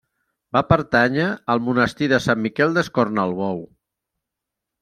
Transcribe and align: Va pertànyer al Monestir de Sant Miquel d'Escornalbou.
Va 0.55 0.63
pertànyer 0.69 1.27
al 1.55 1.61
Monestir 1.69 2.09
de 2.13 2.21
Sant 2.25 2.43
Miquel 2.47 2.75
d'Escornalbou. 2.79 3.65